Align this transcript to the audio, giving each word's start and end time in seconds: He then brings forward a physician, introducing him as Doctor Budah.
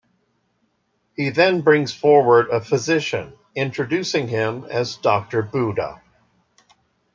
He 1.15 1.29
then 1.29 1.61
brings 1.61 1.93
forward 1.93 2.47
a 2.49 2.59
physician, 2.59 3.33
introducing 3.53 4.27
him 4.27 4.63
as 4.63 4.95
Doctor 4.95 5.43
Budah. 5.43 6.01